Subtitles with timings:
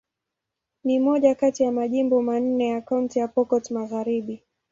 [0.83, 4.43] Ni moja kati ya majimbo manne ya Kaunti ya Pokot Magharibi.